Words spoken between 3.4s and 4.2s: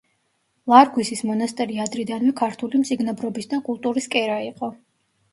და კულტურის